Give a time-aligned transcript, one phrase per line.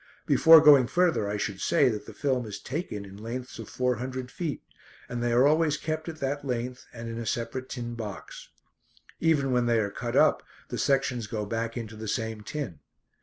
[0.25, 3.97] Before going further I should say that the film is "taken" in lengths of four
[3.97, 4.63] hundred feet,
[5.07, 8.49] and they are always kept at that length and in a separate tin box.
[9.19, 12.79] Even when they are cut up the sections go back into the same tin.